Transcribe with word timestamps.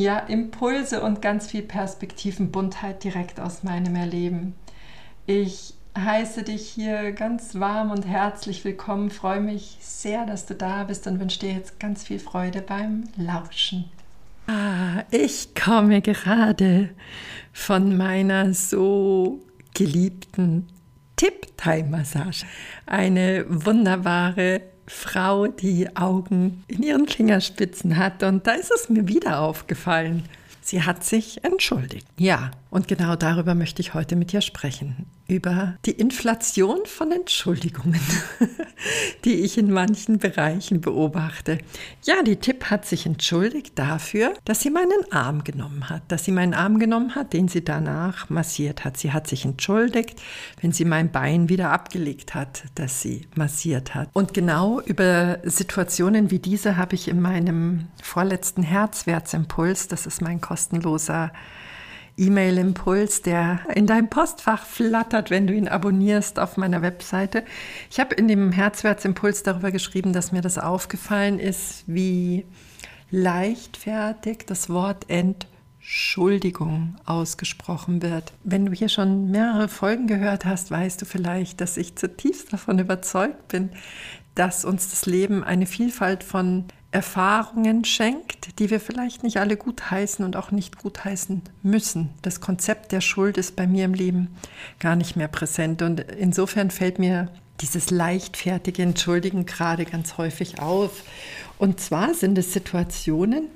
ja, 0.00 0.18
Impulse 0.18 1.02
und 1.02 1.22
ganz 1.22 1.48
viel 1.48 1.62
Perspektivenbuntheit 1.62 3.04
direkt 3.04 3.38
aus 3.38 3.62
meinem 3.62 3.94
Erleben. 3.94 4.54
Ich 5.26 5.74
heiße 5.96 6.42
dich 6.42 6.68
hier 6.68 7.12
ganz 7.12 7.60
warm 7.60 7.90
und 7.90 8.06
herzlich 8.06 8.64
willkommen, 8.64 9.10
freue 9.10 9.40
mich 9.40 9.76
sehr, 9.80 10.24
dass 10.24 10.46
du 10.46 10.54
da 10.54 10.84
bist 10.84 11.06
und 11.06 11.20
wünsche 11.20 11.40
dir 11.40 11.52
jetzt 11.52 11.78
ganz 11.78 12.04
viel 12.04 12.18
Freude 12.18 12.62
beim 12.62 13.04
Lauschen. 13.16 13.84
Ah, 14.46 15.04
ich 15.10 15.54
komme 15.54 16.00
gerade 16.00 16.90
von 17.52 17.96
meiner 17.96 18.54
so 18.54 19.40
geliebten 19.74 20.66
Tip-Time-Massage. 21.16 22.46
Eine 22.86 23.44
wunderbare 23.48 24.62
Frau, 24.90 25.46
die 25.46 25.96
Augen 25.96 26.64
in 26.66 26.82
ihren 26.82 27.08
Fingerspitzen 27.08 27.96
hat. 27.96 28.22
Und 28.22 28.46
da 28.46 28.52
ist 28.52 28.72
es 28.72 28.88
mir 28.88 29.08
wieder 29.08 29.40
aufgefallen. 29.40 30.24
Sie 30.60 30.82
hat 30.82 31.04
sich 31.04 31.42
entschuldigt. 31.44 32.06
Ja, 32.18 32.50
und 32.70 32.88
genau 32.88 33.16
darüber 33.16 33.54
möchte 33.54 33.82
ich 33.82 33.94
heute 33.94 34.16
mit 34.16 34.32
dir 34.32 34.40
sprechen 34.40 35.06
über 35.30 35.76
die 35.86 35.92
Inflation 35.92 36.80
von 36.86 37.12
Entschuldigungen, 37.12 38.00
die 39.24 39.34
ich 39.34 39.58
in 39.58 39.70
manchen 39.70 40.18
Bereichen 40.18 40.80
beobachte. 40.80 41.58
Ja, 42.02 42.22
die 42.22 42.36
Tipp 42.36 42.64
hat 42.64 42.84
sich 42.84 43.06
entschuldigt 43.06 43.78
dafür, 43.78 44.34
dass 44.44 44.60
sie 44.60 44.70
meinen 44.70 45.12
Arm 45.12 45.44
genommen 45.44 45.88
hat, 45.88 46.02
dass 46.08 46.24
sie 46.24 46.32
meinen 46.32 46.54
Arm 46.54 46.78
genommen 46.78 47.14
hat, 47.14 47.32
den 47.32 47.48
sie 47.48 47.64
danach 47.64 48.28
massiert 48.28 48.84
hat. 48.84 48.96
Sie 48.96 49.12
hat 49.12 49.26
sich 49.28 49.44
entschuldigt, 49.44 50.20
wenn 50.60 50.72
sie 50.72 50.84
mein 50.84 51.12
Bein 51.12 51.48
wieder 51.48 51.70
abgelegt 51.70 52.34
hat, 52.34 52.64
dass 52.74 53.00
sie 53.00 53.28
massiert 53.36 53.94
hat. 53.94 54.08
Und 54.12 54.34
genau 54.34 54.80
über 54.80 55.38
Situationen 55.44 56.30
wie 56.30 56.40
diese 56.40 56.76
habe 56.76 56.94
ich 56.94 57.08
in 57.08 57.20
meinem 57.20 57.88
vorletzten 58.02 58.62
Herzwertsimpuls, 58.62 59.88
das 59.88 60.06
ist 60.06 60.22
mein 60.22 60.40
kostenloser 60.40 61.32
E-Mail-Impuls, 62.20 63.22
der 63.22 63.60
in 63.74 63.86
deinem 63.86 64.10
Postfach 64.10 64.66
flattert, 64.66 65.30
wenn 65.30 65.46
du 65.46 65.54
ihn 65.54 65.68
abonnierst 65.68 66.38
auf 66.38 66.58
meiner 66.58 66.82
Webseite. 66.82 67.44
Ich 67.90 67.98
habe 67.98 68.14
in 68.14 68.28
dem 68.28 68.52
Herzwertsimpuls 68.52 69.42
darüber 69.42 69.70
geschrieben, 69.70 70.12
dass 70.12 70.30
mir 70.30 70.42
das 70.42 70.58
aufgefallen 70.58 71.38
ist, 71.38 71.84
wie 71.86 72.44
leichtfertig 73.10 74.44
das 74.46 74.68
Wort 74.68 75.06
Entschuldigung 75.08 76.96
ausgesprochen 77.06 78.02
wird. 78.02 78.34
Wenn 78.44 78.66
du 78.66 78.72
hier 78.72 78.90
schon 78.90 79.30
mehrere 79.30 79.68
Folgen 79.68 80.06
gehört 80.06 80.44
hast, 80.44 80.70
weißt 80.70 81.00
du 81.00 81.06
vielleicht, 81.06 81.60
dass 81.62 81.78
ich 81.78 81.96
zutiefst 81.96 82.52
davon 82.52 82.78
überzeugt 82.78 83.48
bin, 83.48 83.70
dass 84.34 84.64
uns 84.64 84.90
das 84.90 85.06
Leben 85.06 85.42
eine 85.42 85.66
Vielfalt 85.66 86.22
von 86.22 86.66
Erfahrungen 86.92 87.84
schenkt, 87.84 88.58
die 88.58 88.70
wir 88.70 88.80
vielleicht 88.80 89.22
nicht 89.22 89.38
alle 89.38 89.56
gutheißen 89.56 90.24
und 90.24 90.36
auch 90.36 90.50
nicht 90.50 90.78
gutheißen 90.78 91.42
müssen. 91.62 92.10
Das 92.22 92.40
Konzept 92.40 92.90
der 92.90 93.00
Schuld 93.00 93.38
ist 93.38 93.54
bei 93.54 93.66
mir 93.66 93.84
im 93.84 93.94
Leben 93.94 94.36
gar 94.80 94.96
nicht 94.96 95.14
mehr 95.14 95.28
präsent 95.28 95.82
und 95.82 96.00
insofern 96.00 96.70
fällt 96.70 96.98
mir 96.98 97.28
dieses 97.60 97.90
leichtfertige 97.90 98.82
Entschuldigen 98.82 99.46
gerade 99.46 99.84
ganz 99.84 100.16
häufig 100.16 100.60
auf. 100.60 101.02
Und 101.58 101.78
zwar 101.78 102.14
sind 102.14 102.38
es 102.38 102.54
Situationen, 102.54 103.48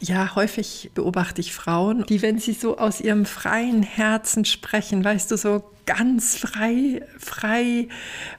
ja, 0.00 0.36
häufig 0.36 0.92
beobachte 0.94 1.40
ich 1.40 1.52
Frauen, 1.52 2.06
die, 2.08 2.22
wenn 2.22 2.38
sie 2.38 2.52
so 2.52 2.78
aus 2.78 3.00
ihrem 3.00 3.26
freien 3.26 3.82
Herzen 3.82 4.44
sprechen, 4.44 5.02
weißt 5.02 5.30
du, 5.32 5.36
so 5.36 5.64
ganz 5.84 6.36
frei, 6.36 7.02
frei 7.18 7.88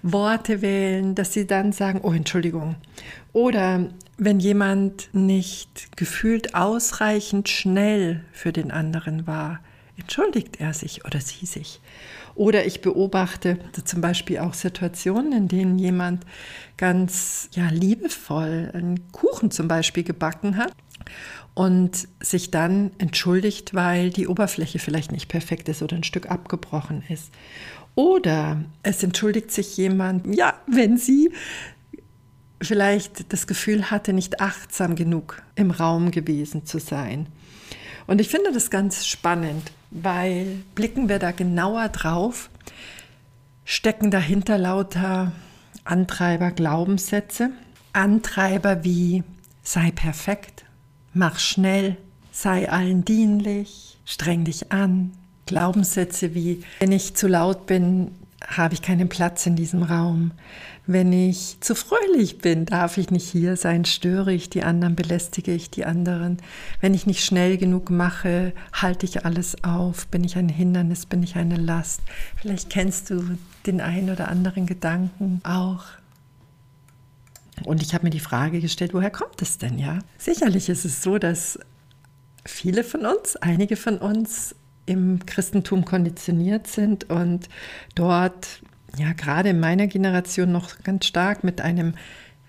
Worte 0.04 0.62
wählen, 0.62 1.16
dass 1.16 1.34
sie 1.34 1.46
dann 1.46 1.74
sagen, 1.74 2.00
oh, 2.02 2.14
Entschuldigung. 2.14 2.76
Oder 3.34 3.90
wenn 4.19 4.40
jemand 4.40 5.09
nicht 5.13 5.96
gefühlt 5.97 6.53
ausreichend 6.53 7.50
schnell 7.50 8.24
für 8.31 8.52
den 8.52 8.69
anderen 8.69 9.25
war, 9.25 9.62
entschuldigt 9.97 10.59
er 10.59 10.74
sich 10.74 11.06
oder 11.06 11.22
sie 11.22 11.46
sich. 11.46 11.80
Oder 12.35 12.66
ich 12.66 12.81
beobachte 12.81 13.58
zum 13.84 14.02
Beispiel 14.02 14.40
auch 14.40 14.53
Situationen, 14.53 15.34
in 15.34 15.47
denen 15.47 15.79
jemand 15.79 16.25
ganz 16.78 17.50
ja, 17.53 17.68
liebevoll 17.69 18.72
einen 18.74 19.12
Kuchen 19.12 19.52
zum 19.52 19.68
Beispiel 19.68 20.03
gebacken 20.03 20.58
hat 20.58 20.72
und 21.53 22.08
sich 22.22 22.52
dann 22.52 22.91
entschuldigt, 22.97 23.74
weil 23.74 24.09
die 24.09 24.28
Oberfläche 24.28 24.79
vielleicht 24.79 25.12
nicht 25.12 25.28
perfekt 25.28 25.68
ist 25.68 25.81
oder 25.81 25.96
ein 25.96 26.03
Stück 26.03 26.29
abgebrochen 26.29 27.03
ist. 27.09 27.31
Oder 27.96 28.63
es 28.84 29.03
entschuldigt 29.03 29.52
sich 29.52 29.75
jemand, 29.75 30.34
ja, 30.34 30.53
wenn 30.68 30.97
sie 30.97 31.31
vielleicht 32.62 33.31
das 33.31 33.47
Gefühl 33.47 33.92
hatte, 33.92 34.14
nicht 34.14 34.42
achtsam 34.42 34.96
genug 34.96 35.42
im 35.56 35.72
Raum 35.72 36.12
gewesen 36.12 36.66
zu 36.66 36.80
sein. 36.80 37.28
Und 38.08 38.20
ich 38.20 38.30
finde 38.30 38.52
das 38.52 38.70
ganz 38.70 39.06
spannend, 39.06 39.72
weil 39.92 40.64
blicken 40.75 41.09
wir 41.09 41.20
da 41.20 41.31
genauer 41.31 41.90
drauf, 41.90 42.50
stecken 43.66 44.12
dahinter 44.12 44.58
lauter 44.58 45.31
Antreiber, 45.84 46.52
Glaubenssätze, 46.52 47.52
Antreiber 47.94 48.84
wie 48.84 49.24
sei 49.64 49.91
perfekt, 49.91 50.66
mach 51.14 51.40
schnell, 51.40 51.97
sei 52.31 52.70
allen 52.70 53.06
dienlich, 53.06 53.97
streng 54.06 54.44
dich 54.44 54.72
an, 54.72 55.12
Glaubenssätze 55.46 56.36
wie 56.36 56.64
wenn 56.80 56.91
ich 56.91 57.16
zu 57.16 57.28
laut 57.28 57.66
bin, 57.66 58.12
habe 58.46 58.74
ich 58.74 58.81
keinen 58.81 59.09
Platz 59.09 59.46
in 59.46 59.56
diesem 59.56 59.84
Raum. 59.84 60.31
Wenn 60.92 61.14
ich 61.14 61.58
zu 61.60 61.76
fröhlich 61.76 62.40
bin, 62.40 62.66
darf 62.66 62.98
ich 62.98 63.12
nicht 63.12 63.30
hier 63.30 63.58
sein, 63.58 63.86
störe 63.86 64.34
ich 64.34 64.50
die 64.50 64.64
anderen, 64.64 64.96
belästige 64.96 65.54
ich 65.54 65.70
die 65.70 65.86
anderen. 65.86 66.38
Wenn 66.82 66.96
ich 66.96 67.06
nicht 67.06 67.24
schnell 67.24 67.60
genug 67.60 67.92
mache, 67.92 68.54
halte 68.74 69.06
ich 69.06 69.24
alles 69.24 69.64
auf, 69.64 70.08
bin 70.08 70.24
ich 70.24 70.36
ein 70.36 70.50
Hindernis, 70.50 71.06
bin 71.06 71.22
ich 71.22 71.36
eine 71.36 71.58
Last. 71.58 72.02
Vielleicht 72.38 72.72
kennst 72.72 73.12
du 73.12 73.38
den 73.68 73.82
einen 73.82 74.10
oder 74.10 74.30
anderen 74.30 74.66
Gedanken 74.66 75.42
auch. 75.44 75.84
Und 77.66 77.84
ich 77.84 77.94
habe 77.94 78.06
mir 78.06 78.10
die 78.10 78.20
Frage 78.20 78.60
gestellt, 78.60 78.96
woher 78.96 79.12
kommt 79.12 79.44
es 79.44 79.60
denn, 79.60 79.78
ja? 79.78 80.00
Sicherlich 80.18 80.70
ist 80.70 80.86
es 80.86 81.04
so, 81.04 81.20
dass 81.20 81.60
viele 82.46 82.84
von 82.84 83.06
uns, 83.06 83.36
einige 83.36 83.76
von 83.76 84.00
uns 84.00 84.56
im 84.88 85.24
Christentum 85.28 85.86
konditioniert 85.86 86.66
sind 86.66 87.12
und 87.12 87.48
dort 87.94 88.64
ja 88.98 89.14
gerade 89.14 89.50
in 89.50 89.60
meiner 89.60 89.88
Generation 89.88 90.52
noch 90.52 90.84
ganz 90.84 91.06
stark 91.06 91.44
mit 91.44 91.62
einem 91.62 91.94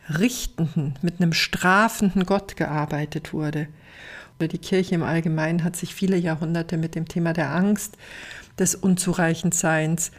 richtenden, 0.08 0.94
mit 1.02 1.20
einem 1.20 1.32
strafenden 1.32 2.26
Gott 2.26 2.56
gearbeitet 2.56 3.32
wurde. 3.32 3.68
Die 4.40 4.58
Kirche 4.58 4.94
im 4.94 5.02
Allgemeinen 5.02 5.64
hat 5.64 5.76
sich 5.76 5.94
viele 5.94 6.16
Jahrhunderte 6.16 6.78
mit 6.78 6.94
dem 6.94 7.06
Thema 7.06 7.34
der 7.34 7.54
Angst, 7.54 7.98
des 8.58 8.74
Unzureichendseins 8.74 10.12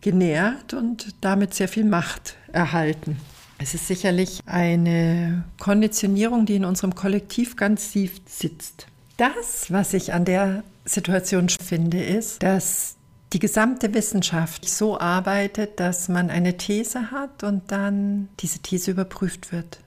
genährt 0.00 0.72
und 0.72 1.14
damit 1.20 1.52
sehr 1.52 1.68
viel 1.68 1.84
Macht 1.84 2.36
erhalten. 2.52 3.18
Es 3.58 3.74
ist 3.74 3.86
sicherlich 3.86 4.40
eine 4.46 5.44
Konditionierung, 5.58 6.46
die 6.46 6.56
in 6.56 6.64
unserem 6.64 6.94
Kollektiv 6.94 7.56
ganz 7.56 7.90
tief 7.92 8.20
sitzt. 8.26 8.86
Das, 9.16 9.70
was 9.70 9.94
ich 9.94 10.12
an 10.12 10.24
der 10.24 10.62
Situation 10.84 11.48
finde, 11.48 12.02
ist, 12.02 12.42
dass 12.42 12.96
die 13.36 13.40
gesamte 13.40 13.92
Wissenschaft 13.92 14.66
so 14.66 14.98
arbeitet, 14.98 15.78
dass 15.78 16.08
man 16.08 16.30
eine 16.30 16.56
These 16.56 17.10
hat 17.10 17.44
und 17.44 17.70
dann 17.70 18.30
diese 18.40 18.60
These 18.60 18.92
überprüft 18.92 19.52
wird. 19.52 19.80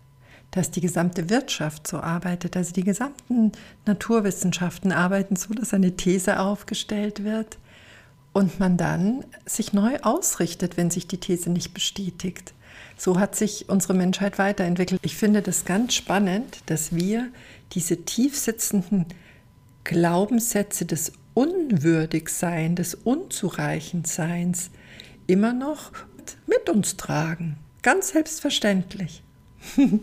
Dass 0.51 0.69
die 0.69 0.81
gesamte 0.81 1.31
Wirtschaft 1.31 1.87
so 1.87 1.97
arbeitet, 1.97 2.55
also 2.55 2.73
die 2.73 2.83
gesamten 2.83 3.51
Naturwissenschaften 3.87 4.91
arbeiten 4.91 5.35
so, 5.35 5.51
dass 5.55 5.73
eine 5.73 5.97
These 5.97 6.39
aufgestellt 6.39 7.23
wird 7.23 7.57
und 8.33 8.59
man 8.59 8.77
dann 8.77 9.25
sich 9.47 9.73
neu 9.73 9.97
ausrichtet, 10.03 10.77
wenn 10.77 10.91
sich 10.91 11.07
die 11.07 11.19
These 11.19 11.49
nicht 11.49 11.73
bestätigt. 11.73 12.53
So 12.97 13.19
hat 13.19 13.35
sich 13.35 13.67
unsere 13.67 13.95
Menschheit 13.95 14.37
weiterentwickelt. 14.37 15.01
Ich 15.03 15.15
finde 15.15 15.41
das 15.41 15.65
ganz 15.65 15.95
spannend, 15.95 16.59
dass 16.67 16.93
wir 16.93 17.29
diese 17.71 18.05
tief 18.05 18.37
sitzenden 18.37 19.07
Glaubenssätze 19.85 20.85
des 20.85 21.13
Unwürdigsein, 21.39 22.75
des 22.75 22.95
Unzureichendseins 22.95 24.71
immer 25.27 25.53
noch 25.53 25.91
mit 26.47 26.69
uns 26.69 26.97
tragen. 26.97 27.57
Ganz 27.81 28.09
selbstverständlich. 28.09 29.23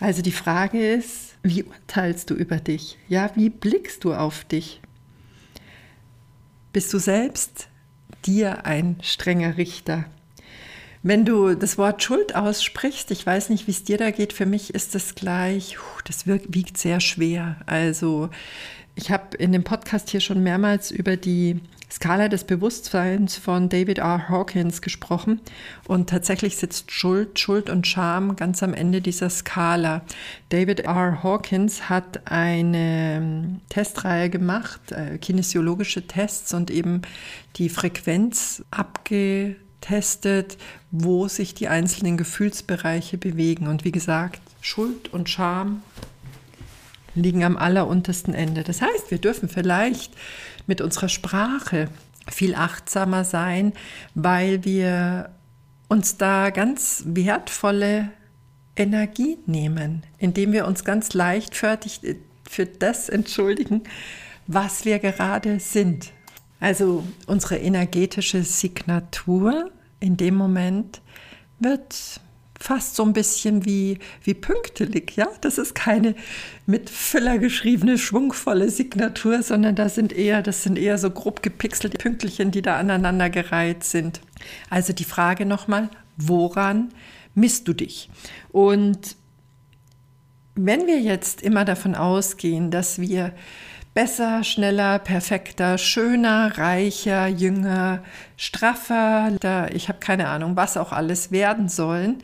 also 0.00 0.22
die 0.22 0.32
Frage 0.32 0.94
ist, 0.94 1.36
wie 1.42 1.64
urteilst 1.64 2.30
du 2.30 2.34
über 2.34 2.56
dich? 2.58 2.98
Ja, 3.08 3.30
wie 3.34 3.50
blickst 3.50 4.04
du 4.04 4.14
auf 4.14 4.44
dich? 4.44 4.80
bist 6.72 6.92
du 6.92 6.98
selbst 6.98 7.68
dir 8.24 8.66
ein 8.66 8.96
strenger 9.02 9.56
Richter. 9.56 10.04
Wenn 11.02 11.24
du 11.24 11.54
das 11.54 11.78
Wort 11.78 12.02
Schuld 12.02 12.34
aussprichst, 12.34 13.10
ich 13.10 13.24
weiß 13.24 13.48
nicht, 13.48 13.66
wie 13.66 13.70
es 13.70 13.84
dir 13.84 13.96
da 13.96 14.10
geht, 14.10 14.34
für 14.34 14.44
mich 14.44 14.74
ist 14.74 14.94
das 14.94 15.14
gleich, 15.14 15.78
das 16.04 16.26
wiegt 16.26 16.76
sehr 16.76 17.00
schwer. 17.00 17.56
Also 17.64 18.28
ich 18.94 19.10
habe 19.10 19.36
in 19.36 19.52
dem 19.52 19.64
Podcast 19.64 20.10
hier 20.10 20.20
schon 20.20 20.42
mehrmals 20.42 20.90
über 20.90 21.16
die 21.16 21.60
Skala 21.90 22.28
des 22.28 22.44
Bewusstseins 22.44 23.36
von 23.36 23.68
David 23.68 23.98
R. 23.98 24.28
Hawkins 24.28 24.80
gesprochen. 24.80 25.40
Und 25.88 26.08
tatsächlich 26.08 26.56
sitzt 26.56 26.92
Schuld, 26.92 27.38
Schuld 27.38 27.68
und 27.68 27.86
Scham 27.86 28.36
ganz 28.36 28.62
am 28.62 28.74
Ende 28.74 29.00
dieser 29.00 29.28
Skala. 29.28 30.02
David 30.50 30.80
R. 30.80 31.22
Hawkins 31.22 31.88
hat 31.88 32.30
eine 32.30 33.16
ähm, 33.16 33.60
Testreihe 33.68 34.30
gemacht, 34.30 34.92
äh, 34.92 35.18
kinesiologische 35.18 36.06
Tests 36.06 36.54
und 36.54 36.70
eben 36.70 37.02
die 37.56 37.68
Frequenz 37.68 38.62
abgetestet, 38.70 40.58
wo 40.92 41.26
sich 41.26 41.54
die 41.54 41.66
einzelnen 41.66 42.16
Gefühlsbereiche 42.16 43.18
bewegen. 43.18 43.66
Und 43.66 43.84
wie 43.84 43.92
gesagt, 43.92 44.40
Schuld 44.60 45.12
und 45.12 45.28
Scham 45.28 45.82
liegen 47.14 47.44
am 47.44 47.56
alleruntersten 47.56 48.34
Ende. 48.34 48.62
Das 48.62 48.82
heißt, 48.82 49.10
wir 49.10 49.18
dürfen 49.18 49.48
vielleicht 49.48 50.12
mit 50.66 50.80
unserer 50.80 51.08
Sprache 51.08 51.88
viel 52.28 52.54
achtsamer 52.54 53.24
sein, 53.24 53.72
weil 54.14 54.64
wir 54.64 55.30
uns 55.88 56.16
da 56.16 56.50
ganz 56.50 57.02
wertvolle 57.06 58.10
Energie 58.76 59.38
nehmen, 59.46 60.04
indem 60.18 60.52
wir 60.52 60.66
uns 60.66 60.84
ganz 60.84 61.12
leichtfertig 61.12 62.00
für 62.48 62.66
das 62.66 63.08
entschuldigen, 63.08 63.82
was 64.46 64.84
wir 64.84 64.98
gerade 64.98 65.60
sind. 65.60 66.12
Also 66.60 67.04
unsere 67.26 67.56
energetische 67.56 68.42
Signatur 68.42 69.70
in 69.98 70.16
dem 70.16 70.34
Moment 70.34 71.00
wird 71.58 72.20
fast 72.60 72.94
so 72.94 73.02
ein 73.04 73.14
bisschen 73.14 73.64
wie, 73.64 73.98
wie 74.22 74.34
pünktelig. 74.34 75.16
Ja? 75.16 75.28
Das 75.40 75.56
ist 75.58 75.74
keine 75.74 76.14
mit 76.66 76.90
Füller 76.90 77.38
geschriebene, 77.38 77.96
schwungvolle 77.98 78.70
Signatur, 78.70 79.42
sondern 79.42 79.74
das 79.74 79.94
sind 79.94 80.12
eher, 80.12 80.42
das 80.42 80.62
sind 80.62 80.78
eher 80.78 80.98
so 80.98 81.10
grob 81.10 81.42
gepixelte 81.42 81.96
Pünktchen, 81.96 82.50
die 82.50 82.62
da 82.62 82.76
aneinandergereiht 82.76 83.82
sind. 83.82 84.20
Also 84.68 84.92
die 84.92 85.04
Frage 85.04 85.46
nochmal, 85.46 85.88
woran 86.18 86.90
misst 87.34 87.66
du 87.66 87.72
dich? 87.72 88.10
Und 88.52 89.16
wenn 90.54 90.86
wir 90.86 91.00
jetzt 91.00 91.40
immer 91.42 91.64
davon 91.64 91.94
ausgehen, 91.94 92.70
dass 92.70 93.00
wir 93.00 93.32
besser, 94.00 94.44
schneller, 94.44 94.98
perfekter, 94.98 95.76
schöner, 95.76 96.56
reicher, 96.56 97.26
jünger, 97.26 98.02
straffer, 98.38 99.36
ich 99.74 99.90
habe 99.90 99.98
keine 99.98 100.28
Ahnung, 100.28 100.56
was 100.56 100.78
auch 100.78 100.92
alles 100.92 101.32
werden 101.32 101.68
sollen, 101.68 102.22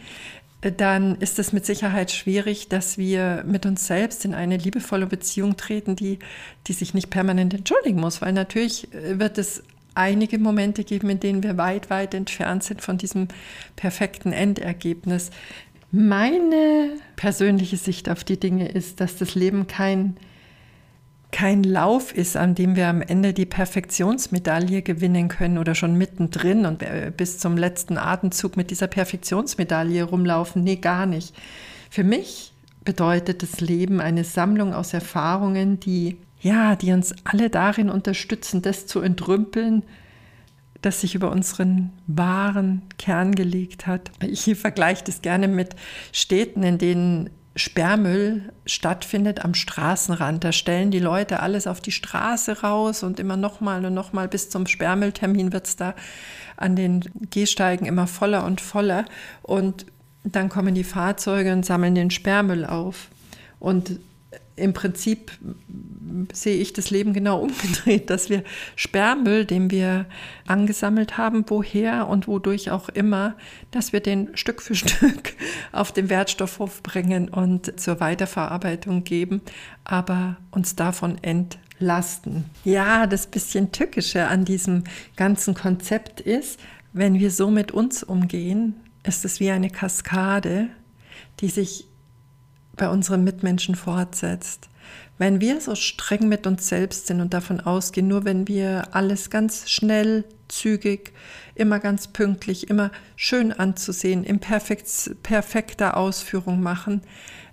dann 0.62 1.16
ist 1.16 1.38
es 1.38 1.52
mit 1.52 1.66
Sicherheit 1.66 2.10
schwierig, 2.10 2.70
dass 2.70 2.96
wir 2.96 3.44
mit 3.46 3.66
uns 3.66 3.86
selbst 3.86 4.24
in 4.24 4.32
eine 4.32 4.56
liebevolle 4.56 5.04
Beziehung 5.04 5.58
treten, 5.58 5.96
die, 5.96 6.18
die 6.66 6.72
sich 6.72 6.94
nicht 6.94 7.10
permanent 7.10 7.52
entschuldigen 7.52 8.00
muss, 8.00 8.22
weil 8.22 8.32
natürlich 8.32 8.88
wird 8.92 9.36
es 9.36 9.62
einige 9.94 10.38
Momente 10.38 10.82
geben, 10.82 11.10
in 11.10 11.20
denen 11.20 11.42
wir 11.42 11.58
weit, 11.58 11.90
weit 11.90 12.14
entfernt 12.14 12.64
sind 12.64 12.80
von 12.80 12.96
diesem 12.96 13.28
perfekten 13.76 14.32
Endergebnis. 14.32 15.30
Meine 15.90 16.94
persönliche 17.16 17.76
Sicht 17.76 18.08
auf 18.08 18.24
die 18.24 18.40
Dinge 18.40 18.66
ist, 18.66 18.98
dass 19.02 19.16
das 19.16 19.34
Leben 19.34 19.66
kein 19.66 20.16
kein 21.32 21.62
Lauf 21.62 22.14
ist, 22.14 22.36
an 22.36 22.54
dem 22.54 22.76
wir 22.76 22.88
am 22.88 23.02
Ende 23.02 23.32
die 23.32 23.46
Perfektionsmedaille 23.46 24.82
gewinnen 24.82 25.28
können 25.28 25.58
oder 25.58 25.74
schon 25.74 25.96
mittendrin 25.96 26.64
und 26.66 26.84
bis 27.16 27.38
zum 27.38 27.56
letzten 27.56 27.98
Atemzug 27.98 28.56
mit 28.56 28.70
dieser 28.70 28.86
Perfektionsmedaille 28.86 30.04
rumlaufen. 30.04 30.64
Nee, 30.64 30.76
gar 30.76 31.04
nicht. 31.06 31.34
Für 31.90 32.04
mich 32.04 32.52
bedeutet 32.84 33.42
das 33.42 33.60
Leben 33.60 34.00
eine 34.00 34.24
Sammlung 34.24 34.72
aus 34.72 34.94
Erfahrungen, 34.94 35.80
die 35.80 36.18
ja, 36.40 36.76
die 36.76 36.92
uns 36.92 37.14
alle 37.24 37.50
darin 37.50 37.90
unterstützen, 37.90 38.62
das 38.62 38.86
zu 38.86 39.00
entrümpeln, 39.00 39.82
das 40.82 41.00
sich 41.00 41.14
über 41.14 41.32
unseren 41.32 41.90
wahren 42.06 42.82
Kern 42.98 43.34
gelegt 43.34 43.86
hat. 43.86 44.12
Ich 44.20 44.54
vergleiche 44.54 45.02
das 45.04 45.22
gerne 45.22 45.48
mit 45.48 45.74
Städten, 46.12 46.62
in 46.62 46.78
denen 46.78 47.30
Sperrmüll 47.56 48.52
stattfindet 48.66 49.44
am 49.44 49.54
Straßenrand. 49.54 50.44
Da 50.44 50.52
stellen 50.52 50.90
die 50.90 50.98
Leute 50.98 51.40
alles 51.40 51.66
auf 51.66 51.80
die 51.80 51.90
Straße 51.90 52.60
raus 52.60 53.02
und 53.02 53.18
immer 53.18 53.36
nochmal 53.38 53.84
und 53.84 53.94
nochmal 53.94 54.28
bis 54.28 54.50
zum 54.50 54.66
Sperrmülltermin 54.66 55.52
wird 55.52 55.66
es 55.66 55.76
da 55.76 55.94
an 56.56 56.76
den 56.76 57.00
Gehsteigen 57.30 57.86
immer 57.86 58.06
voller 58.06 58.44
und 58.44 58.60
voller. 58.60 59.06
Und 59.42 59.86
dann 60.22 60.50
kommen 60.50 60.74
die 60.74 60.84
Fahrzeuge 60.84 61.52
und 61.52 61.64
sammeln 61.64 61.94
den 61.94 62.10
Sperrmüll 62.10 62.66
auf. 62.66 63.08
Und 63.58 63.98
im 64.56 64.72
Prinzip 64.72 65.32
sehe 66.32 66.56
ich 66.56 66.72
das 66.72 66.90
Leben 66.90 67.12
genau 67.12 67.40
umgedreht, 67.42 68.10
dass 68.10 68.30
wir 68.30 68.42
Sperrmüll, 68.74 69.44
den 69.44 69.70
wir 69.70 70.06
angesammelt 70.46 71.18
haben, 71.18 71.44
woher 71.48 72.08
und 72.08 72.26
wodurch 72.26 72.70
auch 72.70 72.88
immer, 72.88 73.36
dass 73.70 73.92
wir 73.92 74.00
den 74.00 74.36
Stück 74.36 74.62
für 74.62 74.74
Stück 74.74 75.34
auf 75.72 75.92
den 75.92 76.08
Wertstoffhof 76.08 76.82
bringen 76.82 77.28
und 77.28 77.78
zur 77.78 78.00
Weiterverarbeitung 78.00 79.04
geben, 79.04 79.42
aber 79.84 80.36
uns 80.50 80.74
davon 80.74 81.18
entlasten. 81.22 82.44
Ja, 82.64 83.06
das 83.06 83.26
bisschen 83.26 83.72
Tückische 83.72 84.26
an 84.26 84.44
diesem 84.44 84.84
ganzen 85.16 85.54
Konzept 85.54 86.20
ist, 86.20 86.58
wenn 86.92 87.18
wir 87.18 87.30
so 87.30 87.50
mit 87.50 87.72
uns 87.72 88.02
umgehen, 88.02 88.74
ist 89.02 89.24
es 89.24 89.38
wie 89.38 89.50
eine 89.50 89.68
Kaskade, 89.70 90.68
die 91.40 91.48
sich 91.48 91.86
bei 92.76 92.88
unseren 92.88 93.24
Mitmenschen 93.24 93.74
fortsetzt. 93.74 94.68
Wenn 95.18 95.40
wir 95.40 95.60
so 95.60 95.74
streng 95.74 96.28
mit 96.28 96.46
uns 96.46 96.68
selbst 96.68 97.06
sind 97.06 97.20
und 97.20 97.32
davon 97.32 97.60
ausgehen, 97.60 98.06
nur 98.06 98.24
wenn 98.24 98.48
wir 98.48 98.94
alles 98.94 99.30
ganz 99.30 99.70
schnell, 99.70 100.24
zügig, 100.48 101.12
immer 101.54 101.80
ganz 101.80 102.08
pünktlich, 102.08 102.68
immer 102.68 102.90
schön 103.16 103.52
anzusehen, 103.52 104.24
in 104.24 104.38
perfekt, 104.38 104.86
perfekter 105.22 105.96
Ausführung 105.96 106.62
machen, 106.62 107.00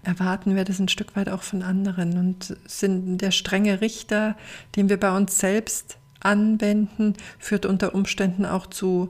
erwarten 0.04 0.56
wir 0.56 0.66
das 0.66 0.80
ein 0.80 0.90
Stück 0.90 1.16
weit 1.16 1.30
auch 1.30 1.42
von 1.42 1.64
anderen 1.64 2.18
und 2.18 2.56
sind 2.68 3.18
der 3.20 3.32
strenge 3.32 3.82
Richter, 3.82 4.36
den 4.76 4.90
wir 4.90 5.00
bei 5.00 5.16
uns 5.16 5.40
selbst 5.40 5.98
anwenden, 6.20 7.16
führt 7.40 7.66
unter 7.66 7.96
Umständen 7.96 8.46
auch 8.46 8.68
zu 8.68 9.10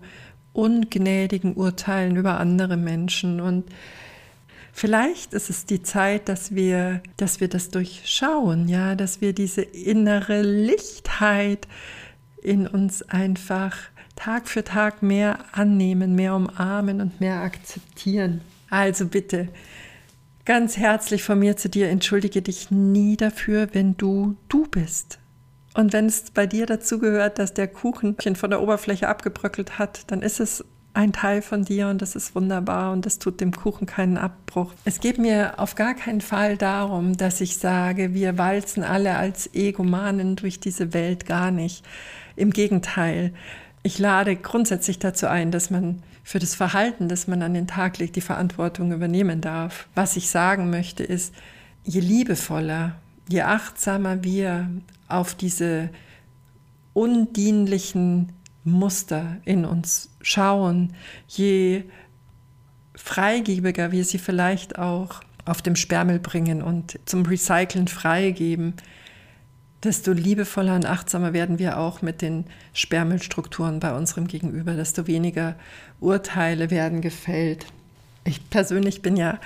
ungnädigen 0.53 1.55
Urteilen 1.55 2.15
über 2.15 2.39
andere 2.39 2.77
Menschen 2.77 3.41
und 3.41 3.65
Vielleicht 4.75 5.34
ist 5.34 5.51
es 5.51 5.68
die 5.68 5.84
Zeit, 5.84 6.27
dass 6.27 6.56
wir, 6.56 7.01
dass 7.18 7.39
wir 7.39 7.48
das 7.48 7.70
durchschauen, 7.70 8.68
ja, 8.68 8.96
dass 8.96 9.22
wir 9.22 9.32
diese 9.32 9.62
innere 9.62 10.42
Lichtheit 10.42 11.68
in 12.42 12.68
uns 12.68 13.03
einfach 13.03 13.77
Tag 14.15 14.48
für 14.48 14.63
Tag 14.63 15.03
mehr 15.03 15.38
annehmen, 15.51 16.15
mehr 16.15 16.36
umarmen 16.36 17.01
und 17.01 17.22
mehr 17.22 17.42
akzeptieren. 17.42 18.42
Also 18.70 19.06
bitte, 19.06 19.50
ganz 20.44 20.75
herzlich 20.75 21.22
von 21.22 21.38
mir 21.38 21.56
zu 21.56 21.70
dir, 21.70 21.89
entschuldige 21.89 22.42
dich 22.42 22.72
nie 22.72 23.15
dafür, 23.15 23.70
wenn 23.74 23.96
du 23.96 24.36
du 24.50 24.65
bist. 24.65 25.20
Und 25.75 25.94
wenn 25.94 26.08
es 26.08 26.32
bei 26.32 26.48
dir 26.48 26.65
dazu 26.65 26.98
gehört, 26.98 27.38
dass 27.38 27.53
der 27.53 27.68
Kuchen 27.68 28.15
von 28.36 28.50
der 28.50 28.62
Oberfläche 28.62 29.08
abgebröckelt 29.08 29.77
hat, 29.77 30.12
dann 30.12 30.24
ist 30.24 30.39
es 30.39 30.65
ein 30.93 31.12
Teil 31.12 31.41
von 31.41 31.65
dir 31.65 31.88
und 31.88 32.01
das 32.01 32.15
ist 32.15 32.35
wunderbar 32.35 32.91
und 32.91 33.05
das 33.05 33.17
tut 33.17 33.41
dem 33.41 33.51
Kuchen 33.51 33.88
keinen 33.88 34.17
Abbruch. 34.17 34.71
Es 34.85 35.00
geht 35.00 35.17
mir 35.17 35.59
auf 35.59 35.75
gar 35.75 35.95
keinen 35.95 36.21
Fall 36.21 36.55
darum, 36.55 37.17
dass 37.17 37.41
ich 37.41 37.57
sage, 37.57 38.13
wir 38.13 38.38
walzen 38.38 38.83
alle 38.83 39.15
als 39.15 39.53
Egomanen 39.53 40.35
durch 40.35 40.59
diese 40.59 40.93
Welt 40.93 41.25
gar 41.25 41.50
nicht. 41.50 41.83
Im 42.35 42.51
Gegenteil, 42.51 43.33
ich 43.81 43.97
lade 43.97 44.35
grundsätzlich 44.35 45.00
dazu 45.00 45.27
ein, 45.27 45.51
dass 45.51 45.71
man 45.71 46.03
für 46.23 46.39
das 46.39 46.55
Verhalten, 46.55 47.09
das 47.09 47.27
man 47.27 47.41
an 47.41 47.53
den 47.53 47.67
Tag 47.67 47.97
legt, 47.97 48.15
die 48.15 48.21
Verantwortung 48.21 48.91
übernehmen 48.91 49.41
darf. 49.41 49.88
Was 49.95 50.15
ich 50.15 50.29
sagen 50.29 50.69
möchte 50.69 51.03
ist, 51.03 51.33
je 51.83 52.00
liebevoller, 52.00 52.95
je 53.27 53.41
achtsamer 53.41 54.23
wir 54.23 54.69
auf 55.09 55.35
diese 55.35 55.89
undienlichen 56.93 58.31
Muster 58.63 59.38
in 59.46 59.65
uns 59.65 60.10
schauen, 60.22 60.93
je 61.27 61.84
freigebiger 62.96 63.91
wir 63.91 64.05
sie 64.05 64.20
vielleicht 64.20 64.79
auch 64.79 65.22
auf 65.46 65.62
dem 65.62 65.75
Sperrmüll 65.75 66.20
bringen 66.20 66.62
und 66.62 67.00
zum 67.05 67.25
Recyceln 67.25 67.88
freigeben, 67.88 68.75
desto 69.84 70.13
liebevoller 70.13 70.75
und 70.75 70.86
achtsamer 70.86 71.34
werden 71.34 71.60
wir 71.60 71.77
auch 71.77 72.01
mit 72.01 72.22
den 72.22 72.46
Sperrmüllstrukturen 72.74 73.79
bei 73.79 73.93
unserem 73.93 74.27
Gegenüber, 74.27 74.74
desto 74.75 75.08
weniger 75.08 75.55
Urteile 76.00 76.70
werden 76.72 77.01
gefällt. 77.01 77.65
Ich 78.24 78.50
persönlich 78.50 79.01
bin 79.01 79.17
ja 79.17 79.39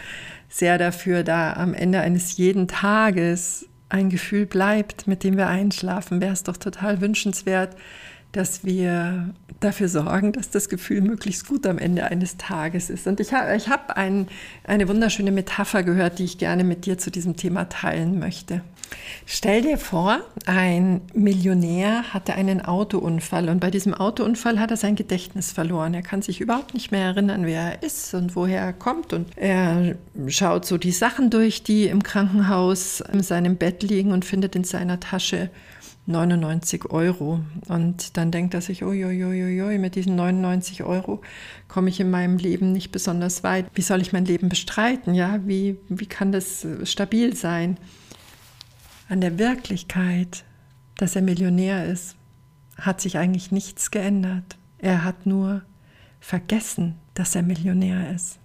sehr 0.49 0.77
dafür, 0.77 1.23
da 1.23 1.53
am 1.53 1.73
Ende 1.73 2.01
eines 2.01 2.37
jeden 2.37 2.67
Tages 2.67 3.65
ein 3.89 4.09
Gefühl 4.09 4.45
bleibt, 4.45 5.07
mit 5.07 5.23
dem 5.23 5.37
wir 5.37 5.47
einschlafen, 5.47 6.21
wäre 6.21 6.33
es 6.33 6.43
doch 6.43 6.57
total 6.57 7.01
wünschenswert, 7.01 7.75
dass 8.37 8.63
wir 8.63 9.33
dafür 9.59 9.89
sorgen, 9.89 10.31
dass 10.31 10.49
das 10.49 10.69
Gefühl 10.69 11.01
möglichst 11.01 11.47
gut 11.47 11.65
am 11.65 11.79
Ende 11.79 12.05
eines 12.05 12.37
Tages 12.37 12.89
ist. 12.89 13.07
Und 13.07 13.19
ich 13.19 13.33
habe 13.33 13.55
ich 13.55 13.69
hab 13.69 13.97
ein, 13.97 14.27
eine 14.63 14.87
wunderschöne 14.87 15.31
Metapher 15.31 15.83
gehört, 15.83 16.19
die 16.19 16.25
ich 16.25 16.37
gerne 16.37 16.63
mit 16.63 16.85
dir 16.85 16.97
zu 16.97 17.09
diesem 17.09 17.35
Thema 17.35 17.65
teilen 17.65 18.19
möchte. 18.19 18.61
Stell 19.25 19.63
dir 19.63 19.77
vor, 19.77 20.19
ein 20.45 21.01
Millionär 21.13 22.13
hatte 22.13 22.35
einen 22.35 22.61
Autounfall 22.61 23.49
und 23.49 23.59
bei 23.59 23.71
diesem 23.71 23.93
Autounfall 23.93 24.59
hat 24.59 24.71
er 24.71 24.77
sein 24.77 24.95
Gedächtnis 24.95 25.51
verloren. 25.51 25.93
Er 25.93 26.01
kann 26.01 26.21
sich 26.21 26.39
überhaupt 26.39 26.73
nicht 26.73 26.91
mehr 26.91 27.05
erinnern, 27.05 27.45
wer 27.45 27.61
er 27.61 27.83
ist 27.83 28.13
und 28.13 28.35
woher 28.35 28.61
er 28.61 28.73
kommt. 28.73 29.11
Und 29.13 29.27
er 29.35 29.95
schaut 30.27 30.65
so 30.65 30.77
die 30.77 30.91
Sachen 30.91 31.29
durch, 31.29 31.63
die 31.63 31.87
im 31.87 32.03
Krankenhaus 32.03 33.01
in 33.01 33.23
seinem 33.23 33.57
Bett 33.57 33.83
liegen 33.83 34.11
und 34.11 34.23
findet 34.23 34.55
in 34.55 34.63
seiner 34.63 34.99
Tasche 34.99 35.49
99 36.07 36.89
Euro. 36.89 37.41
Und 37.67 38.17
dann 38.17 38.31
denkt 38.31 38.53
er 38.53 38.61
sich, 38.61 38.83
uiuiuiui, 38.83 39.77
mit 39.77 39.95
diesen 39.95 40.15
99 40.15 40.83
Euro 40.83 41.21
komme 41.67 41.89
ich 41.89 41.99
in 41.99 42.09
meinem 42.09 42.37
Leben 42.37 42.71
nicht 42.71 42.91
besonders 42.91 43.43
weit. 43.43 43.67
Wie 43.75 43.81
soll 43.81 44.01
ich 44.01 44.13
mein 44.13 44.25
Leben 44.25 44.49
bestreiten? 44.49 45.13
Ja, 45.13 45.39
wie, 45.45 45.77
wie 45.89 46.05
kann 46.05 46.31
das 46.31 46.65
stabil 46.83 47.35
sein? 47.35 47.77
An 49.09 49.21
der 49.21 49.37
Wirklichkeit, 49.37 50.43
dass 50.95 51.15
er 51.15 51.21
Millionär 51.21 51.85
ist, 51.85 52.15
hat 52.77 53.01
sich 53.01 53.17
eigentlich 53.17 53.51
nichts 53.51 53.91
geändert. 53.91 54.57
Er 54.79 55.03
hat 55.03 55.25
nur 55.25 55.63
vergessen, 56.19 56.95
dass 57.13 57.35
er 57.35 57.43
Millionär 57.43 58.13
ist. 58.13 58.39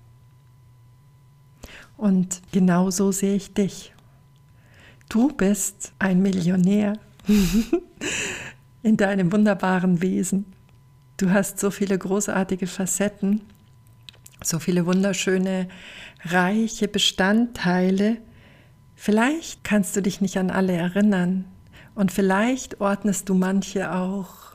Und 1.97 2.42
genau 2.50 2.90
so 2.90 3.12
sehe 3.12 3.37
ich 3.37 3.54
dich. 3.54 3.92
Du 5.09 5.28
bist 5.28 5.92
ein 5.99 6.23
Millionär 6.23 6.95
in 8.83 8.97
deinem 8.97 9.33
wunderbaren 9.33 10.02
Wesen. 10.02 10.47
Du 11.17 11.31
hast 11.31 11.59
so 11.59 11.71
viele 11.71 11.99
großartige 11.99 12.67
Facetten, 12.67 13.43
so 14.43 14.59
viele 14.59 14.87
wunderschöne, 14.87 15.69
reiche 16.25 16.88
Bestandteile, 16.88 18.19
Vielleicht 19.05 19.64
kannst 19.64 19.97
du 19.97 20.00
dich 20.00 20.21
nicht 20.21 20.37
an 20.37 20.49
alle 20.49 20.75
erinnern 20.75 21.45
und 21.97 22.12
vielleicht 22.12 22.81
ordnest 22.81 23.29
du 23.29 23.35
manche 23.35 23.93
auch 23.93 24.55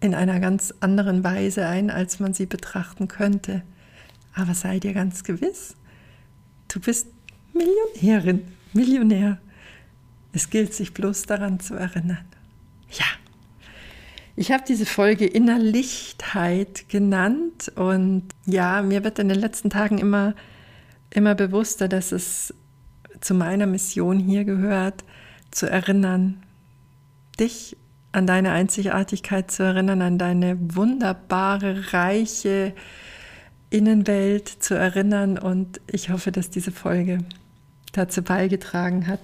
in 0.00 0.14
einer 0.14 0.38
ganz 0.38 0.74
anderen 0.80 1.24
Weise 1.24 1.66
ein, 1.66 1.88
als 1.88 2.20
man 2.20 2.34
sie 2.34 2.44
betrachten 2.44 3.08
könnte. 3.08 3.62
Aber 4.34 4.52
sei 4.52 4.80
dir 4.80 4.92
ganz 4.92 5.24
gewiss, 5.24 5.76
du 6.68 6.78
bist 6.78 7.06
Millionärin, 7.54 8.42
Millionär. 8.74 9.38
Es 10.32 10.50
gilt 10.50 10.74
sich 10.74 10.94
bloß 10.94 11.24
daran 11.24 11.60
zu 11.60 11.74
erinnern. 11.74 12.24
Ja, 12.90 13.06
ich 14.34 14.50
habe 14.50 14.64
diese 14.66 14.86
Folge 14.86 15.26
Innerlichtheit 15.26 16.88
genannt 16.88 17.70
und 17.74 18.24
ja, 18.46 18.82
mir 18.82 19.04
wird 19.04 19.18
in 19.18 19.28
den 19.28 19.38
letzten 19.38 19.68
Tagen 19.68 19.98
immer, 19.98 20.34
immer 21.10 21.34
bewusster, 21.34 21.86
dass 21.86 22.12
es 22.12 22.54
zu 23.20 23.34
meiner 23.34 23.66
Mission 23.66 24.18
hier 24.18 24.44
gehört, 24.44 25.04
zu 25.50 25.68
erinnern, 25.68 26.42
dich 27.38 27.76
an 28.12 28.26
deine 28.26 28.52
Einzigartigkeit 28.52 29.50
zu 29.50 29.62
erinnern, 29.62 30.00
an 30.00 30.18
deine 30.18 30.58
wunderbare, 30.60 31.92
reiche 31.92 32.74
Innenwelt 33.70 34.48
zu 34.48 34.74
erinnern. 34.74 35.38
Und 35.38 35.80
ich 35.86 36.10
hoffe, 36.10 36.32
dass 36.32 36.50
diese 36.50 36.72
Folge 36.72 37.18
dazu 37.92 38.22
beigetragen 38.22 39.06
hat. 39.06 39.20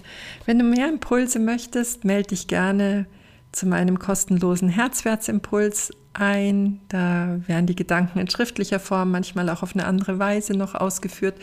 Wenn 0.46 0.58
du 0.58 0.64
mehr 0.64 0.88
Impulse 0.88 1.38
möchtest, 1.38 2.04
melde 2.04 2.28
dich 2.28 2.46
gerne 2.46 3.06
zu 3.52 3.66
meinem 3.66 3.98
kostenlosen 3.98 4.68
Herzwertsimpuls 4.68 5.90
ein. 6.12 6.80
Da 6.88 7.38
werden 7.46 7.66
die 7.66 7.76
Gedanken 7.76 8.18
in 8.18 8.28
schriftlicher 8.28 8.80
Form, 8.80 9.10
manchmal 9.10 9.48
auch 9.48 9.62
auf 9.62 9.74
eine 9.74 9.86
andere 9.86 10.18
Weise 10.18 10.52
noch 10.54 10.74
ausgeführt. 10.74 11.36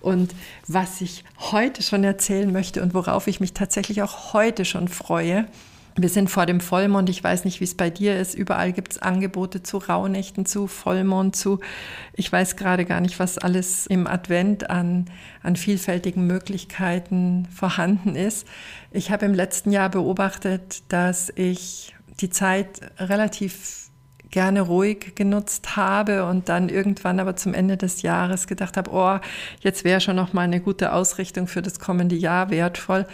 Und 0.00 0.34
was 0.66 1.00
ich 1.00 1.24
heute 1.38 1.82
schon 1.82 2.04
erzählen 2.04 2.52
möchte 2.52 2.82
und 2.82 2.94
worauf 2.94 3.26
ich 3.26 3.40
mich 3.40 3.52
tatsächlich 3.52 4.02
auch 4.02 4.32
heute 4.32 4.64
schon 4.64 4.88
freue, 4.88 5.46
wir 5.96 6.08
sind 6.08 6.30
vor 6.30 6.46
dem 6.46 6.60
Vollmond. 6.60 7.08
Ich 7.10 7.22
weiß 7.22 7.44
nicht, 7.44 7.60
wie 7.60 7.64
es 7.64 7.76
bei 7.76 7.90
dir 7.90 8.18
ist. 8.18 8.34
Überall 8.34 8.72
gibt 8.72 8.92
es 8.92 8.98
Angebote 9.02 9.62
zu 9.62 9.78
Rauhnächten, 9.78 10.46
zu 10.46 10.66
Vollmond, 10.66 11.36
zu, 11.36 11.60
ich 12.14 12.32
weiß 12.32 12.56
gerade 12.56 12.84
gar 12.84 13.00
nicht, 13.00 13.18
was 13.18 13.38
alles 13.38 13.86
im 13.86 14.06
Advent 14.06 14.70
an, 14.70 15.06
an 15.42 15.56
vielfältigen 15.56 16.26
Möglichkeiten 16.26 17.46
vorhanden 17.54 18.16
ist. 18.16 18.46
Ich 18.90 19.10
habe 19.10 19.26
im 19.26 19.34
letzten 19.34 19.70
Jahr 19.70 19.90
beobachtet, 19.90 20.82
dass 20.88 21.30
ich 21.34 21.94
die 22.20 22.30
Zeit 22.30 22.80
relativ 22.98 23.82
gerne 24.30 24.62
ruhig 24.62 25.14
genutzt 25.14 25.76
habe 25.76 26.24
und 26.24 26.48
dann 26.48 26.70
irgendwann 26.70 27.20
aber 27.20 27.36
zum 27.36 27.52
Ende 27.54 27.76
des 27.76 28.02
Jahres 28.02 28.46
gedacht 28.46 28.76
habe, 28.76 28.90
oh, 28.92 29.18
jetzt 29.60 29.84
wäre 29.84 30.00
schon 30.00 30.16
noch 30.16 30.32
mal 30.32 30.42
eine 30.42 30.60
gute 30.60 30.92
Ausrichtung 30.92 31.46
für 31.46 31.60
das 31.62 31.78
kommende 31.78 32.16
Jahr 32.16 32.50
wertvoll. 32.50 33.06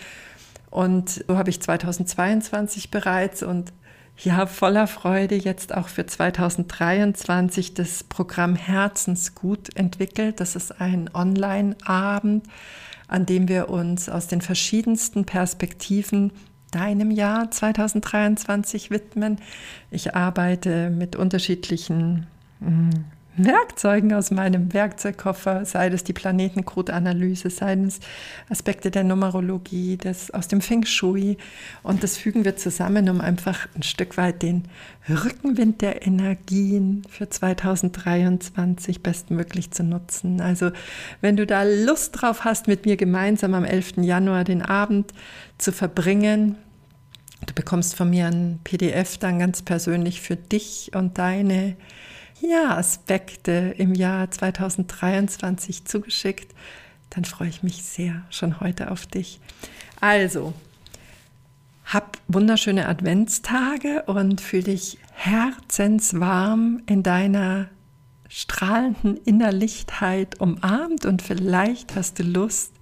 Und 0.71 1.25
so 1.27 1.37
habe 1.37 1.51
ich 1.51 1.61
2022 1.61 2.91
bereits 2.91 3.43
und 3.43 3.73
ja, 4.19 4.47
voller 4.47 4.89
Freude 4.89 5.37
jetzt 5.37 5.75
auch 5.75 5.89
für 5.89 6.05
2023 6.05 7.75
das 7.75 8.03
Programm 8.03 8.57
Herzensgut 8.57 9.77
entwickelt. 9.77 10.41
Das 10.41 10.57
ist 10.57 10.81
ein 10.81 11.09
Online-Abend, 11.15 12.45
an 13.07 13.27
dem 13.27 13.49
wir 13.49 13.71
uns 13.71 14.09
aus 14.09 14.27
den 14.27 14.41
verschiedensten 14.41 15.25
Perspektiven 15.25 16.33
deinem 16.73 17.11
Jahr 17.11 17.51
2023 17.51 18.91
widmen. 18.91 19.39
Ich 19.91 20.17
arbeite 20.17 20.91
mit 20.91 21.15
unterschiedlichen 21.15 22.27
hm, 22.61 23.05
Werkzeugen 23.39 24.13
aus 24.13 24.31
meinem 24.31 24.73
Werkzeugkoffer, 24.75 25.65
sei 25.65 25.89
es 25.89 26.05
die 26.05 26.13
Planetencode-Analyse, 26.13 27.51
sei 27.51 27.75
es 27.75 28.01
Aspekte 28.49 28.91
der 28.91 29.05
Numerologie, 29.05 29.97
das 29.97 30.31
aus 30.31 30.49
dem 30.49 30.61
Feng 30.61 30.85
Shui. 30.85 31.39
Und 31.83 32.03
das 32.03 32.17
fügen 32.17 32.45
wir 32.45 32.57
zusammen, 32.57 33.09
um 33.09 33.21
einfach 33.21 33.69
ein 33.77 33.83
Stück 33.85 34.17
weit 34.17 34.43
den 34.43 34.65
Rückenwind 35.09 35.81
der 35.81 36.07
Energien 36.07 37.03
für 37.09 37.31
2023 37.31 39.03
bestmöglich 39.03 39.71
zu 39.71 39.85
nutzen. 39.85 40.41
Also 40.41 40.71
wenn 41.21 41.37
du 41.37 41.47
da 41.47 41.63
Lust 41.63 42.21
drauf 42.21 42.45
hast, 42.45 42.67
mit 42.67 42.87
mir 42.87 42.97
gemeinsam 42.97 43.55
am 43.55 43.65
11. 43.65 43.99
Januar 43.99 44.45
den 44.45 44.63
Abend 44.63 45.13
zu 45.57 45.73
verbringen, 45.73 46.57
du 47.47 47.55
bekommst 47.55 47.95
von 47.95 48.11
mir 48.11 48.27
ein 48.27 48.59
PDF 48.65 49.19
dann 49.19 49.39
ganz 49.39 49.63
persönlich 49.63 50.21
für 50.21 50.37
dich 50.37 50.91
und 50.95 51.19
deine 51.19 51.77
ja, 52.41 52.77
Aspekte 52.77 53.75
im 53.79 53.95
Jahr 53.95 54.31
2023 54.31 55.85
zugeschickt, 55.85 56.55
dann 57.11 57.25
freue 57.25 57.49
ich 57.49 57.63
mich 57.63 57.83
sehr 57.83 58.23
schon 58.31 58.61
heute 58.61 58.91
auf 58.91 59.07
dich. 59.07 59.41
Also, 60.01 60.55
hab 61.85 62.19
wunderschöne 62.29 62.87
Adventstage 62.87 64.03
und 64.07 64.41
fühle 64.41 64.65
dich 64.65 64.99
herzenswarm 65.13 66.83
in 66.87 67.03
deiner 67.03 67.69
strahlenden 68.29 69.17
Innerlichtheit 69.17 70.39
umarmt 70.39 71.07
und 71.07 71.23
vielleicht 71.23 71.97
hast 71.97 72.19
du 72.19 72.25
Lust, 72.25 72.75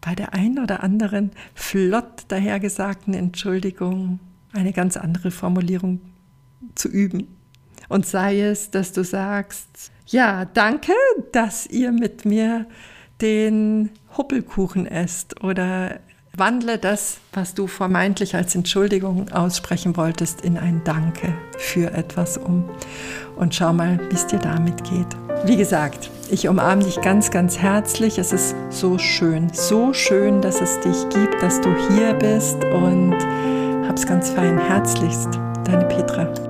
bei 0.00 0.14
der 0.14 0.32
einen 0.32 0.58
oder 0.60 0.82
anderen 0.82 1.32
flott 1.54 2.24
dahergesagten 2.28 3.14
Entschuldigung 3.14 4.20
eine 4.52 4.72
ganz 4.72 4.96
andere 4.96 5.30
Formulierung 5.30 6.00
zu 6.74 6.88
üben. 6.88 7.39
Und 7.88 8.06
sei 8.06 8.40
es, 8.40 8.70
dass 8.70 8.92
du 8.92 9.04
sagst, 9.04 9.90
ja, 10.06 10.44
danke, 10.44 10.92
dass 11.32 11.66
ihr 11.66 11.92
mit 11.92 12.24
mir 12.24 12.66
den 13.20 13.90
Huppelkuchen 14.16 14.86
esst 14.86 15.42
oder 15.42 16.00
wandle 16.36 16.78
das, 16.78 17.18
was 17.32 17.54
du 17.54 17.66
vermeintlich 17.66 18.34
als 18.34 18.54
Entschuldigung 18.54 19.30
aussprechen 19.30 19.96
wolltest, 19.96 20.40
in 20.42 20.58
ein 20.58 20.82
Danke 20.84 21.34
für 21.58 21.92
etwas 21.92 22.38
um. 22.38 22.68
Und 23.36 23.54
schau 23.54 23.72
mal, 23.72 23.98
wie 24.10 24.14
es 24.14 24.26
dir 24.26 24.38
damit 24.38 24.82
geht. 24.84 25.06
Wie 25.44 25.56
gesagt, 25.56 26.10
ich 26.30 26.48
umarme 26.48 26.84
dich 26.84 27.00
ganz, 27.00 27.30
ganz 27.30 27.58
herzlich. 27.58 28.18
Es 28.18 28.32
ist 28.32 28.54
so 28.68 28.98
schön, 28.98 29.50
so 29.52 29.92
schön, 29.92 30.42
dass 30.42 30.60
es 30.60 30.78
dich 30.80 31.08
gibt, 31.08 31.42
dass 31.42 31.60
du 31.60 31.74
hier 31.88 32.14
bist 32.14 32.62
und 32.64 33.16
hab's 33.88 34.06
ganz 34.06 34.30
fein. 34.30 34.58
Herzlichst, 34.58 35.28
deine 35.64 35.86
Petra. 35.86 36.49